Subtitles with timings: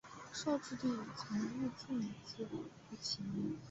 [0.33, 2.65] 绍治帝曾御赐米字部
[2.99, 3.55] 起名。